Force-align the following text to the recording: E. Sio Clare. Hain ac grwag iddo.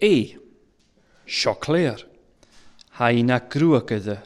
E. 0.00 0.36
Sio 1.26 1.54
Clare. 1.58 2.04
Hain 2.98 3.30
ac 3.36 3.48
grwag 3.54 3.90
iddo. 3.98 4.16